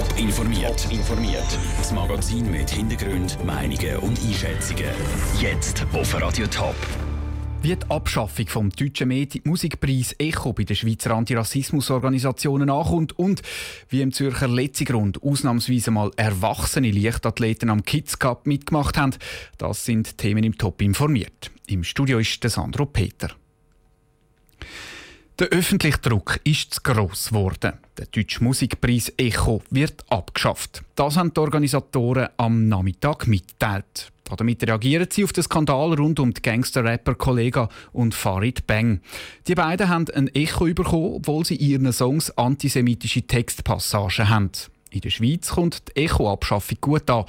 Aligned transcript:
Top 0.00 0.18
informiert. 0.18 0.88
informiert. 0.90 1.58
Das 1.76 1.92
Magazin 1.92 2.50
mit 2.50 2.70
Hintergrund, 2.70 3.36
Meinungen 3.44 3.98
und 3.98 4.18
Einschätzungen. 4.18 4.86
Jetzt 5.38 5.84
auf 5.92 6.18
Radio 6.18 6.46
Top. 6.46 6.74
Wie 7.60 7.76
die 7.76 7.90
Abschaffung 7.90 8.46
vom 8.46 8.70
deutschen 8.70 9.08
Medi 9.08 9.42
Musikpreis 9.44 10.14
Echo 10.18 10.54
bei 10.54 10.64
den 10.64 10.74
Schweizer 10.74 11.10
Antirassismusorganisationen 11.10 12.70
ankommt 12.70 13.18
und 13.18 13.42
wie 13.90 14.00
im 14.00 14.12
Zürcher 14.12 14.48
Letzigrund 14.48 15.22
ausnahmsweise 15.22 15.90
mal 15.90 16.10
erwachsene 16.16 16.90
Leichtathleten 16.90 17.68
am 17.68 17.84
Kids 17.84 18.18
Cup 18.18 18.46
mitgemacht 18.46 18.96
haben, 18.96 19.16
das 19.58 19.84
sind 19.84 20.16
Themen 20.16 20.44
im 20.44 20.56
Top 20.56 20.80
informiert. 20.80 21.50
Im 21.66 21.84
Studio 21.84 22.20
ist 22.20 22.42
der 22.42 22.48
Sandro 22.48 22.86
Peter. 22.86 23.32
Der 25.40 25.48
öffentliche 25.48 25.96
Druck 25.96 26.38
ist 26.44 26.74
zu 26.74 26.80
gross 26.82 27.30
geworden. 27.30 27.72
Der 27.96 28.04
Deutsche 28.14 28.44
Musikpreis 28.44 29.10
Echo 29.16 29.62
wird 29.70 30.04
abgeschafft. 30.10 30.82
Das 30.96 31.16
haben 31.16 31.32
die 31.32 31.40
Organisatoren 31.40 32.28
am 32.36 32.68
Nachmittag 32.68 33.26
mitgeteilt. 33.26 34.12
Damit 34.36 34.62
reagieren 34.62 35.08
sie 35.10 35.24
auf 35.24 35.32
den 35.32 35.42
Skandal 35.42 35.94
rund 35.94 36.20
um 36.20 36.34
die 36.34 36.42
Gangster-Rapper 36.42 37.14
Kollega 37.14 37.70
und 37.92 38.14
Farid 38.14 38.66
Bang. 38.66 39.00
Die 39.48 39.54
beiden 39.54 39.88
haben 39.88 40.10
ein 40.14 40.28
Echo 40.28 40.66
bekommen, 40.66 41.14
obwohl 41.14 41.46
sie 41.46 41.56
in 41.56 41.70
ihren 41.70 41.92
Songs 41.94 42.30
antisemitische 42.36 43.22
Textpassagen 43.22 44.28
haben. 44.28 44.50
In 44.92 45.00
der 45.00 45.10
Schweiz 45.10 45.50
kommt 45.50 45.96
die 45.96 46.04
Echo-Abschaffung 46.04 46.78
gut 46.80 47.08
an. 47.10 47.24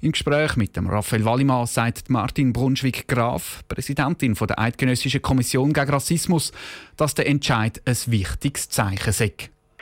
Im 0.00 0.12
Gespräch 0.12 0.56
mit 0.56 0.76
dem 0.76 0.88
Raphael 0.88 1.24
Wallimann 1.24 1.66
sagt 1.66 2.10
Martin 2.10 2.52
Brunschwig-Graf, 2.52 3.62
Präsidentin 3.68 4.34
der 4.34 4.58
Eidgenössischen 4.58 5.22
Kommission 5.22 5.72
gegen 5.72 5.90
Rassismus, 5.90 6.52
dass 6.96 7.14
der 7.14 7.28
Entscheid 7.28 7.80
ein 7.86 7.96
wichtiges 8.06 8.68
Zeichen 8.68 9.12
sei. 9.12 9.32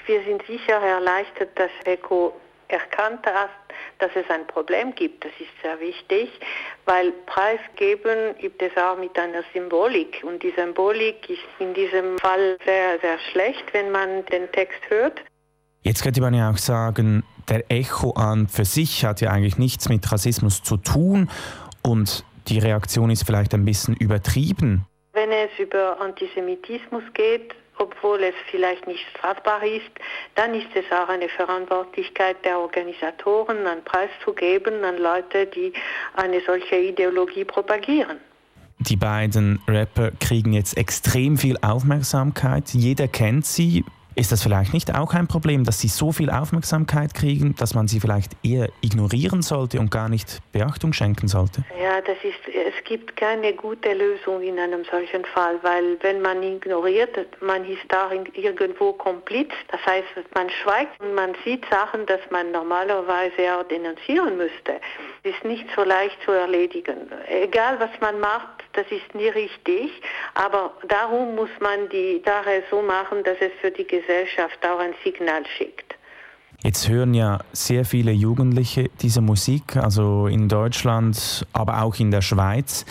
Wir 0.07 0.23
sind 0.25 0.43
sicher 0.47 0.75
erleichtert, 0.75 1.51
dass 1.59 1.71
ECHO 1.85 2.35
erkannt 2.69 3.25
hat, 3.25 3.51
dass 3.99 4.11
es 4.15 4.29
ein 4.29 4.47
Problem 4.47 4.95
gibt. 4.95 5.25
Das 5.25 5.33
ist 5.39 5.51
sehr 5.62 5.78
wichtig, 5.81 6.31
weil 6.84 7.12
Preisgeben 7.27 8.37
gibt 8.39 8.61
es 8.61 8.77
auch 8.77 8.99
mit 8.99 9.19
einer 9.19 9.43
Symbolik. 9.55 10.23
Und 10.25 10.43
die 10.43 10.53
Symbolik 10.56 11.31
ist 11.31 11.41
in 11.61 11.73
diesem 11.73 12.19
Fall 12.19 12.59
sehr, 12.65 12.99
sehr 13.01 13.19
schlecht, 13.31 13.65
wenn 13.73 13.91
man 13.91 14.27
den 14.27 14.51
Text 14.53 14.81
hört. 14.89 15.23
Jetzt 15.84 16.03
könnte 16.03 16.21
man 16.21 16.33
ja 16.33 16.51
auch 16.51 16.59
sagen, 16.59 17.25
der 17.48 17.71
Echo 17.71 18.12
an 18.12 18.48
für 18.48 18.65
sich 18.65 19.05
hat 19.05 19.21
ja 19.21 19.31
eigentlich 19.31 19.59
nichts 19.59 19.89
mit 19.89 20.11
Rassismus 20.11 20.62
zu 20.62 20.77
tun 20.77 21.29
und 21.83 22.25
die 22.49 22.59
Reaktion 22.59 23.11
ist 23.11 23.25
vielleicht 23.25 23.55
ein 23.55 23.65
bisschen 23.65 23.95
übertrieben. 23.95 24.87
Wenn 25.12 25.31
es 25.31 25.51
über 25.59 26.01
Antisemitismus 26.01 27.03
geht, 27.15 27.55
obwohl 27.79 28.23
es 28.23 28.34
vielleicht 28.51 28.87
nicht 28.87 29.05
strafbar 29.11 29.62
ist, 29.62 29.91
dann 30.34 30.55
ist 30.55 30.69
es 30.75 30.84
auch 30.93 31.09
eine 31.09 31.29
Verantwortlichkeit 31.29 32.37
der 32.45 32.59
Organisatoren, 32.59 33.67
einen 33.67 33.84
Preis 33.84 34.11
zu 34.25 34.33
geben 34.33 34.84
an 34.84 34.99
Leute, 34.99 35.47
die 35.47 35.73
eine 36.15 36.41
solche 36.47 36.77
Ideologie 36.77 37.45
propagieren. 37.45 38.19
Die 38.79 38.97
beiden 38.97 39.61
Rapper 39.69 40.11
kriegen 40.19 40.53
jetzt 40.53 40.77
extrem 40.77 41.39
viel 41.39 41.56
Aufmerksamkeit. 41.62 42.71
Jeder 42.71 43.06
kennt 43.06 43.47
sie. 43.47 43.84
Ist 44.15 44.31
das 44.31 44.43
vielleicht 44.43 44.75
nicht 44.75 44.95
auch 44.95 45.15
ein 45.15 45.27
Problem, 45.27 45.65
dass 45.65 45.81
sie 45.81 45.89
so 45.89 46.13
viel 46.13 46.29
Aufmerksamkeit 46.31 47.15
kriegen, 47.15 47.55
dass 47.57 47.75
man 47.75 47.89
sie 47.89 47.99
vielleicht 47.99 48.33
eher 48.43 48.69
ignorieren 48.83 49.41
sollte 49.41 49.81
und 49.81 49.91
gar 49.91 50.11
nicht 50.11 50.41
Beachtung 50.53 50.93
schenken 50.93 51.29
sollte? 51.29 51.65
Ja, 51.81 52.01
das 52.03 52.19
ist, 52.23 52.55
es 52.55 52.85
gibt 52.85 53.17
keine 53.17 53.55
gute 53.55 53.95
Lösung 53.95 54.43
in 54.43 54.59
einem 54.59 54.85
solchen 54.85 55.25
Fall, 55.25 55.59
weil 55.63 55.97
wenn 56.03 56.21
man 56.21 56.43
ignoriert, 56.43 57.17
man 57.41 57.65
ist 57.65 57.83
darin 57.89 58.27
irgendwo 58.35 58.93
kompliz. 58.93 59.51
Das 59.71 59.81
heißt, 59.87 60.09
man 60.35 60.51
schweigt 60.51 61.01
und 61.01 61.15
man 61.15 61.35
sieht 61.45 61.65
Sachen, 61.71 62.05
dass 62.05 62.21
man 62.31 62.53
normalerweise 62.53 63.57
auch 63.57 63.65
denunzieren 63.69 64.37
müsste. 64.37 64.75
Das 65.23 65.35
ist 65.35 65.45
nicht 65.45 65.67
so 65.75 65.85
leicht 65.85 66.19
zu 66.25 66.33
erledigen. 66.33 67.11
Egal 67.29 67.81
was 67.81 67.91
man 68.01 68.21
macht, 68.21 68.62
das 68.73 68.87
ist 68.91 69.15
nie 69.15 69.28
richtig, 69.28 69.91
aber 70.34 70.72
darum 70.88 71.34
muss 71.34 71.50
man 71.60 71.88
die 71.91 72.22
Sache 72.25 72.62
so 72.71 72.83
machen, 72.83 73.22
dass 73.25 73.37
es 73.41 73.53
für 73.60 73.71
die 73.71 73.87
Gesellschaft 73.87 74.59
auch 74.65 74.78
ein 74.78 74.94
Signal 75.05 75.44
schickt. 75.56 75.94
Jetzt 76.65 76.88
hören 76.88 77.12
ja 77.12 77.41
sehr 77.53 77.84
viele 77.84 78.12
Jugendliche 78.12 78.88
diese 79.00 79.21
Musik, 79.21 79.77
also 79.77 80.28
in 80.28 80.49
Deutschland, 80.49 81.44
aber 81.53 81.83
auch 81.83 81.99
in 81.99 82.12
der 82.12 82.22
Schweiz. 82.22 82.84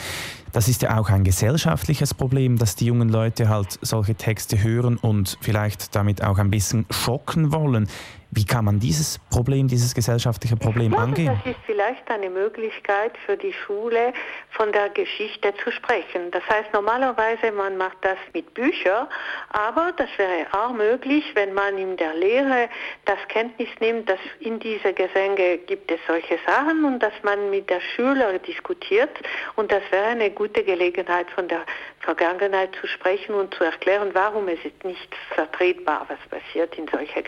Das 0.52 0.68
ist 0.68 0.82
ja 0.82 1.00
auch 1.00 1.10
ein 1.10 1.24
gesellschaftliches 1.24 2.14
Problem, 2.14 2.58
dass 2.58 2.76
die 2.76 2.88
jungen 2.88 3.08
Leute 3.08 3.48
halt 3.48 3.80
solche 3.82 4.16
Texte 4.16 4.62
hören 4.62 4.98
und 4.98 5.38
vielleicht 5.40 5.96
damit 5.96 6.22
auch 6.22 6.38
ein 6.38 6.52
bisschen 6.52 6.86
schocken 6.90 7.54
wollen. 7.54 7.88
Wie 8.34 8.46
kann 8.46 8.64
man 8.64 8.80
dieses 8.80 9.20
Problem, 9.30 9.68
dieses 9.68 9.94
gesellschaftliche 9.94 10.56
Problem 10.56 10.92
glaube, 10.92 11.04
angehen? 11.04 11.40
Das 11.44 11.52
ist 11.54 11.60
vielleicht 11.66 12.10
eine 12.10 12.30
Möglichkeit 12.30 13.12
für 13.26 13.36
die 13.36 13.52
Schule, 13.52 14.14
von 14.52 14.72
der 14.72 14.88
Geschichte 14.88 15.54
zu 15.62 15.70
sprechen. 15.70 16.32
Das 16.32 16.44
heißt, 16.48 16.72
normalerweise 16.72 17.52
man 17.52 17.76
macht 17.76 17.98
das 18.02 18.18
mit 18.34 18.54
Büchern, 18.54 19.08
aber 19.50 19.92
das 19.98 20.08
wäre 20.18 20.48
auch 20.54 20.72
möglich, 20.72 21.26
wenn 21.34 21.54
man 21.54 21.78
in 21.78 21.98
der 21.98 22.14
Lehre 22.14 22.70
das 23.04 23.18
Kenntnis 23.28 23.68
nimmt, 23.82 24.10
dass 24.10 24.20
in 24.40 24.60
diese 24.60 24.94
Gesänge 24.94 25.58
gibt 25.58 25.92
es 25.92 26.00
solche 26.08 26.40
Sachen 26.46 26.86
und 26.86 27.00
dass 27.04 27.14
man 27.24 27.50
mit 27.50 27.70
der 27.70 27.82
Schüler 27.82 28.40
diskutiert 28.40 29.12
und 29.56 29.74
das 29.74 29.84
wäre 29.92 30.06
eine 30.06 30.32
gute 30.32 30.64
Gelegenheit, 30.64 31.30
von 31.32 31.50
der 31.50 31.66
Vergangenheit 32.00 32.70
zu 32.80 32.88
sprechen 32.88 33.36
und 33.36 33.54
zu 33.56 33.66
erklären, 33.66 34.12
warum 34.14 34.48
es 34.48 34.64
ist 34.64 34.84
nicht 34.86 35.14
vertretbar, 35.36 36.06
was 36.08 36.20
passiert 36.30 36.78
in 36.78 36.88
solchen 36.88 37.24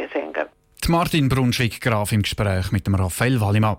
Gesängen. 0.83 0.99
Martin 0.99 1.29
Brunschwig-Graf 1.29 2.11
im 2.11 2.21
Gespräch 2.23 2.71
mit 2.71 2.87
dem 2.87 2.95
Raphael 2.95 3.39
Wallimann. 3.39 3.77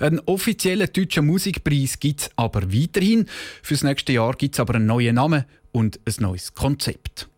Einen 0.00 0.20
offiziellen 0.20 0.88
deutschen 0.92 1.26
Musikpreis 1.26 1.98
gibt 2.00 2.20
es 2.22 2.30
aber 2.36 2.72
weiterhin. 2.72 3.26
Fürs 3.62 3.82
nächste 3.82 4.12
Jahr 4.12 4.34
gibt 4.34 4.54
es 4.54 4.60
aber 4.60 4.76
einen 4.76 4.86
neuen 4.86 5.16
Namen 5.16 5.44
und 5.72 6.00
ein 6.06 6.14
neues 6.20 6.54
Konzept. 6.54 7.28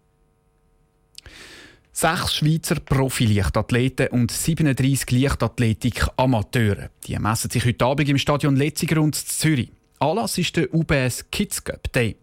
Sechs 1.93 2.37
Schweizer 2.37 2.77
Profi-Leichtathleten 2.77 4.09
und 4.09 4.31
37 4.31 5.11
Leichtathletik-Amateure. 5.11 6.91
Die 7.07 7.19
messen 7.19 7.51
sich 7.51 7.65
heute 7.65 7.85
Abend 7.85 8.09
im 8.09 8.19
Stadion 8.19 8.55
Letzigrund 8.55 9.17
in 9.17 9.27
Zürich. 9.27 9.73
Anlass 9.99 10.39
ist 10.39 10.57
der 10.57 10.73
UBS 10.73 11.29
Kids 11.33 11.65
Cup 11.65 11.93
Day. 11.93 12.17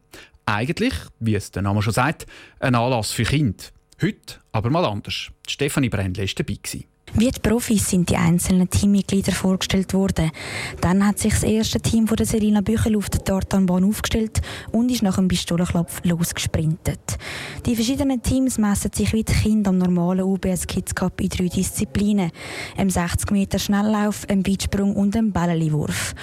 Eigentlich, 0.45 0.93
wie 1.19 1.35
es 1.35 1.51
der 1.51 1.63
Name 1.63 1.81
schon 1.81 1.91
sagt, 1.91 2.25
ein 2.59 2.75
Anlass 2.75 3.11
für 3.11 3.23
Kinder. 3.23 3.65
Heute 4.01 4.41
aber 4.51 4.69
mal 4.69 4.85
anders. 4.85 5.29
Stefanie 5.47 5.89
Brändle 5.89 6.23
war 6.23 6.29
dabei. 6.35 6.85
Wie 7.13 7.31
die 7.31 7.39
Profis 7.39 7.89
sind 7.89 8.09
die 8.09 8.17
einzelnen 8.17 8.69
Teammitglieder 8.69 9.31
vorgestellt 9.31 9.93
worden. 9.93 10.31
Dann 10.81 11.05
hat 11.07 11.19
sich 11.19 11.31
das 11.31 11.43
erste 11.43 11.79
Team 11.79 12.07
von 12.09 12.17
der 12.17 12.25
Selina 12.25 12.59
Büchel 12.59 12.97
auf 12.97 13.09
der 13.09 13.23
Tartanbahn 13.23 13.85
aufgestellt 13.85 14.41
und 14.73 14.91
ist 14.91 15.01
nach 15.01 15.15
dem 15.15 15.29
Pistolenklopf 15.29 16.03
losgesprintet. 16.03 17.17
Die 17.65 17.75
verschiedenen 17.75 18.21
Teams 18.21 18.57
messen 18.57 18.91
sich 18.91 19.13
wie 19.13 19.23
die 19.23 19.31
Kinder 19.31 19.69
am 19.69 19.77
normalen 19.77 20.25
UBS 20.25 20.67
Kids 20.67 20.93
Cup 20.93 21.21
in 21.21 21.29
drei 21.29 21.47
Disziplinen. 21.47 22.31
Im 22.75 22.89
60 22.89 23.31
Meter 23.31 23.59
Schnelllauf, 23.59 24.25
im 24.27 24.45
Weitsprung 24.45 24.93
und 24.93 25.15
im 25.15 25.31
Bällewurf. 25.31 26.15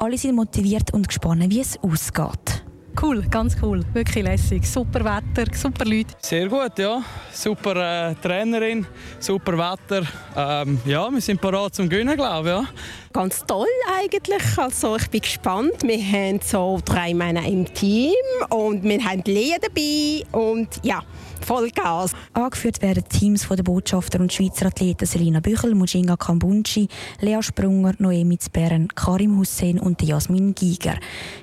Alle 0.00 0.18
sind 0.18 0.34
motiviert 0.34 0.92
und 0.92 1.06
gespannt, 1.06 1.48
wie 1.48 1.60
es 1.60 1.78
ausgeht. 1.80 2.59
Cool, 3.00 3.22
ganz 3.30 3.56
cool, 3.62 3.82
wirklich 3.92 4.24
lässig. 4.24 4.66
Super 4.66 5.04
Wetter, 5.04 5.46
super 5.54 5.84
Leute. 5.84 6.14
Sehr 6.20 6.48
gut, 6.48 6.78
ja. 6.78 7.02
Super 7.32 8.10
äh, 8.10 8.14
Trainerin, 8.16 8.86
super 9.18 9.56
Wetter. 9.56 10.02
Ähm, 10.36 10.78
ja, 10.84 11.10
wir 11.10 11.20
sind 11.20 11.40
bereit 11.40 11.74
zum 11.74 11.88
Gewinnen, 11.88 12.16
glaube 12.16 12.48
ich. 12.48 12.54
Ja. 12.54 12.64
Ganz 13.12 13.44
toll 13.44 13.66
eigentlich. 13.98 14.56
Also 14.56 14.94
ich 14.94 15.10
bin 15.10 15.20
gespannt. 15.20 15.82
Wir 15.82 15.98
haben 16.00 16.38
so 16.44 16.80
drei 16.84 17.12
Männer 17.12 17.44
im 17.44 17.66
Team 17.74 18.14
und 18.50 18.84
wir 18.84 19.04
haben 19.04 19.22
Lea 19.26 19.56
dabei 19.60 20.24
und 20.30 20.68
ja, 20.84 21.02
voll 21.44 21.70
Gas. 21.70 22.12
Angeführt 22.34 22.80
werden 22.82 23.02
Teams 23.08 23.44
von 23.44 23.56
den 23.56 23.64
Botschafter 23.64 24.20
und 24.20 24.32
Schweizer 24.32 24.66
Athleten 24.66 25.06
Selina 25.06 25.40
Büchel, 25.40 25.74
Mujinga 25.74 26.16
Kambunchi, 26.16 26.86
Lea 27.20 27.42
Sprunger, 27.42 27.94
Noemi 27.98 28.38
Zbern, 28.38 28.86
Karim 28.94 29.38
Hussein 29.38 29.80
und 29.80 30.00
Jasmin 30.02 30.54
Giger. 30.54 30.94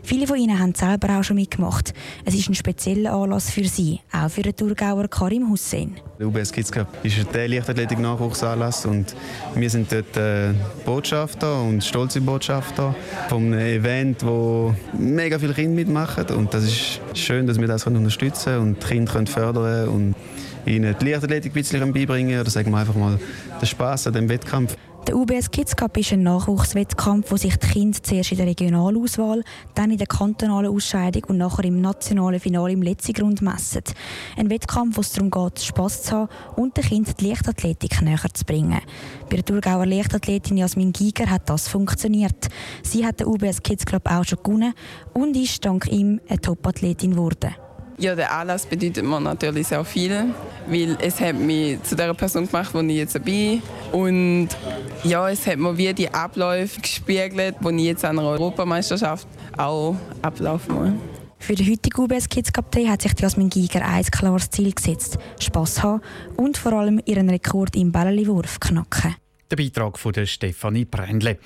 Viele 0.03 0.25
von 0.25 0.37
ihnen 0.37 0.57
haben 0.57 0.73
selber 0.73 1.19
auch 1.19 1.23
schon 1.23 1.35
mitgemacht. 1.35 1.93
Es 2.23 2.33
ist 2.33 2.47
ein 2.47 2.55
spezieller 2.55 3.11
Anlass 3.11 3.49
für 3.49 3.65
sie, 3.65 3.99
auch 4.13 4.29
für 4.29 4.41
den 4.41 4.55
Thurgauer 4.55 5.09
Karim 5.09 5.49
Hussein. 5.49 5.97
Der 6.17 6.27
UBS 6.27 6.51
Kids 6.51 6.71
Cup 6.71 6.87
ist 7.03 7.17
ein 7.17 7.51
Leichtathletik-Nachwuchsanlass 7.51 8.85
und 8.85 9.13
wir 9.53 9.69
sind 9.69 9.91
dort 9.91 10.15
äh, 10.15 10.53
Botschafter 10.85 11.56
und 11.61 11.83
stolze 11.83 12.21
Botschafter 12.21 12.95
von 13.29 13.53
einem 13.53 13.59
Event, 13.59 14.25
wo 14.25 14.73
mega 14.97 15.39
viele 15.39 15.53
Kinder 15.53 15.75
mitmachen 15.75 16.25
und 16.35 16.53
das 16.53 16.63
ist 16.63 17.01
schön, 17.13 17.47
dass 17.47 17.59
wir 17.59 17.67
das 17.67 17.85
unterstützen 17.85 18.45
können 18.45 18.61
und 18.61 18.83
die 18.83 18.87
Kinder 18.87 19.11
können 19.11 19.27
fördern 19.27 19.89
und 19.89 20.15
ihnen 20.65 20.95
die 20.99 21.09
Leichtathletik 21.09 21.51
ein 21.51 21.53
bisschen 21.53 21.93
beibringen 21.93 22.39
oder 22.39 22.49
sagen 22.49 22.71
wir 22.71 22.77
einfach 22.77 22.95
mal 22.95 23.19
den 23.61 23.67
Spaß 23.67 24.07
an 24.07 24.13
dem 24.13 24.29
Wettkampf. 24.29 24.75
Der 25.07 25.15
UBS 25.15 25.49
Kids 25.51 25.73
Cup 25.73 25.95
ist 25.95 26.11
ein 26.11 26.23
Nachwuchswettkampf, 26.23 27.31
wo 27.31 27.37
sich 27.37 27.55
die 27.55 27.67
Kinder 27.67 27.97
zuerst 28.03 28.33
in 28.33 28.39
der 28.39 28.47
Regionalauswahl, 28.47 29.41
dann 29.73 29.89
in 29.89 29.97
der 29.97 30.05
kantonalen 30.05 30.69
Ausscheidung 30.69 31.23
und 31.29 31.37
nachher 31.37 31.63
im 31.63 31.79
nationalen 31.79 32.41
Finale 32.41 32.73
im 32.73 32.81
letzten 32.81 33.13
Grund 33.13 33.41
messen. 33.41 33.83
Ein 34.35 34.49
Wettkampf, 34.49 34.97
wo 34.97 35.01
es 35.01 35.13
darum 35.13 35.31
geht, 35.31 35.61
Spass 35.61 36.03
zu 36.03 36.11
haben 36.11 36.29
und 36.57 36.75
den 36.75 36.83
Kindern 36.83 37.13
die 37.17 37.29
Leichtathletik 37.29 38.01
näher 38.01 38.19
zu 38.33 38.43
bringen. 38.43 38.81
Bei 39.29 39.37
der 39.37 39.45
Thurgauer 39.45 39.85
Leichtathletin 39.85 40.57
Jasmin 40.57 40.91
Giger 40.91 41.29
hat 41.29 41.49
das 41.49 41.69
funktioniert. 41.69 42.49
Sie 42.83 43.05
hat 43.05 43.21
den 43.21 43.27
UBS 43.27 43.63
Kids 43.63 43.85
Club 43.85 44.11
auch 44.11 44.25
schon 44.25 44.39
gewonnen 44.43 44.73
und 45.13 45.37
ist 45.37 45.63
dank 45.63 45.87
ihm 45.87 46.19
eine 46.27 46.41
Topathletin 46.41 47.11
geworden. 47.11 47.55
Ja, 47.99 48.13
der 48.13 48.31
Anlass 48.31 48.67
bedeutet 48.67 49.03
mir 49.03 49.19
natürlich 49.19 49.67
sehr 49.67 49.83
viel, 49.83 50.25
weil 50.67 50.95
es 51.01 51.19
hat 51.19 51.35
mich 51.35 51.81
zu 51.81 51.95
der 51.95 52.13
Person 52.13 52.45
gemacht, 52.45 52.71
wo 52.73 52.81
ich 52.81 52.95
jetzt 52.95 53.23
bin. 53.23 53.63
Und 53.91 54.49
ja, 55.03 55.27
es 55.29 55.47
hat 55.47 55.57
mir 55.57 55.75
wie 55.75 55.91
die 55.95 56.13
Abläufe 56.13 56.79
gespiegelt, 56.79 57.55
die 57.59 57.75
ich 57.75 57.83
jetzt 57.85 58.05
an 58.05 58.19
einer 58.19 58.27
Europameisterschaft 58.29 59.27
auch 59.57 59.95
ablaufen 60.21 60.75
muss. 60.75 60.93
Für 61.39 61.55
den 61.55 61.71
heutigen 61.71 61.99
UBS 61.99 62.29
Kids 62.29 62.53
Cup 62.53 62.71
Day 62.71 62.85
hat 62.85 63.01
sich 63.01 63.13
Jasmin 63.19 63.49
Giger 63.49 63.83
ein 63.83 64.03
klares 64.03 64.51
Ziel 64.51 64.73
gesetzt: 64.73 65.17
Spass 65.39 65.81
haben 65.81 66.01
und 66.35 66.57
vor 66.57 66.73
allem 66.73 67.01
ihren 67.05 67.29
Rekord 67.29 67.75
im 67.75 67.91
Bällewurf 67.91 68.59
knacken. 68.59 69.15
Der 69.49 69.55
Beitrag 69.55 69.97
von 69.97 70.13
der 70.13 70.25
Stefanie 70.25 70.85
Brändle. 70.85 71.37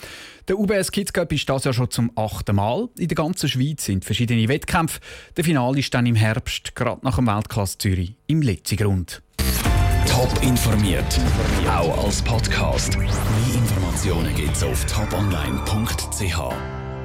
Der 0.48 0.58
UBS 0.58 0.92
Kids 0.92 1.14
Cup 1.14 1.32
ist 1.32 1.48
das 1.48 1.66
ja 1.66 1.74
schon 1.74 1.92
zum 1.92 2.12
achten 2.16 2.56
Mal. 2.56 2.90
In 2.98 3.08
der 3.08 3.16
ganzen 3.16 3.48
Schweiz 3.48 3.86
sind 3.86 4.06
verschiedene 4.06 4.48
Wettkämpfe. 4.48 5.00
Der 5.38 5.44
Finale 5.44 5.80
ist 5.80 5.94
dann 5.94 6.06
im 6.06 6.16
Herbst, 6.16 6.76
gerade 6.76 7.04
nach 7.04 7.18
dem 7.18 7.28
Weltklasse 7.28 7.78
Zürich, 7.78 8.16
im 8.28 8.42
Letzigrund. 8.42 9.22
Top 10.08 10.32
informiert, 10.44 11.20
auch 11.68 12.06
als 12.06 12.22
Podcast. 12.22 12.98
Mehr 12.98 13.08
Informationen 13.54 14.36
gibt's 14.36 14.64
auf 14.64 14.86
toponline.ch. 14.86 16.81